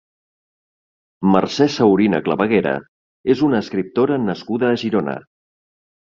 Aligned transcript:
Mercè 1.35 1.67
Saurina 1.73 2.21
Clavaguera 2.29 2.73
és 3.35 3.45
una 3.49 3.61
escriptora 3.67 4.19
nascuda 4.27 4.71
a 4.73 4.81
Girona. 4.87 5.17